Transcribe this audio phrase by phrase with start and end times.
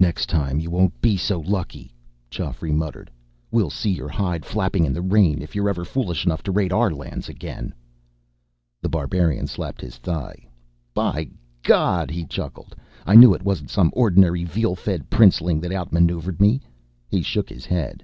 [0.00, 1.94] "Next time, you won't be so lucky,"
[2.28, 3.08] Geoffrey muttered.
[3.52, 6.72] "We'll see your hide flapping in the rain, if you're ever foolish enough to raid
[6.72, 7.72] our lands again."
[8.82, 10.44] The Barbarian slapped his thigh.
[10.92, 11.30] "By
[11.62, 12.74] God," he chuckled,
[13.06, 16.62] "I knew it wasn't some ordinary veal fed princeling that outmaneuvered me!"
[17.08, 18.02] He shook his head.